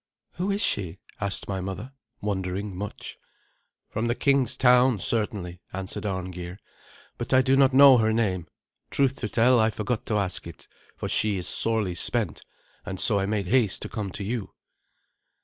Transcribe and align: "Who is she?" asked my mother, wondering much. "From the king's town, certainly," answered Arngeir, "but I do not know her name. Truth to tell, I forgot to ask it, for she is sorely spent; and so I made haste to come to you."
"Who 0.31 0.49
is 0.49 0.61
she?" 0.63 0.97
asked 1.19 1.47
my 1.47 1.61
mother, 1.61 1.91
wondering 2.21 2.75
much. 2.75 3.19
"From 3.87 4.07
the 4.07 4.15
king's 4.15 4.57
town, 4.57 4.97
certainly," 4.97 5.61
answered 5.73 6.07
Arngeir, 6.07 6.57
"but 7.19 7.35
I 7.35 7.43
do 7.43 7.55
not 7.55 7.71
know 7.71 7.99
her 7.99 8.11
name. 8.11 8.47
Truth 8.89 9.17
to 9.17 9.29
tell, 9.29 9.59
I 9.59 9.69
forgot 9.69 10.07
to 10.07 10.17
ask 10.17 10.47
it, 10.47 10.67
for 10.97 11.07
she 11.07 11.37
is 11.37 11.47
sorely 11.47 11.93
spent; 11.93 12.41
and 12.83 12.99
so 12.99 13.19
I 13.19 13.27
made 13.27 13.45
haste 13.45 13.83
to 13.83 13.89
come 13.89 14.09
to 14.13 14.23
you." 14.23 14.49